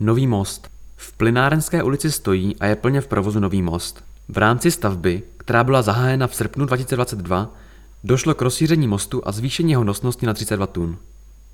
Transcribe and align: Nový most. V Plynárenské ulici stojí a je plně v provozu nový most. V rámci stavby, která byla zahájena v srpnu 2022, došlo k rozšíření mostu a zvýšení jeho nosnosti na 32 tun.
Nový 0.00 0.26
most. 0.26 0.68
V 0.96 1.12
Plynárenské 1.12 1.82
ulici 1.82 2.12
stojí 2.12 2.56
a 2.60 2.66
je 2.66 2.76
plně 2.76 3.00
v 3.00 3.06
provozu 3.06 3.40
nový 3.40 3.62
most. 3.62 4.04
V 4.28 4.38
rámci 4.38 4.70
stavby, 4.70 5.22
která 5.36 5.64
byla 5.64 5.82
zahájena 5.82 6.26
v 6.26 6.34
srpnu 6.34 6.66
2022, 6.66 7.54
došlo 8.04 8.34
k 8.34 8.42
rozšíření 8.42 8.88
mostu 8.88 9.22
a 9.24 9.32
zvýšení 9.32 9.70
jeho 9.70 9.84
nosnosti 9.84 10.26
na 10.26 10.34
32 10.34 10.66
tun. 10.66 10.98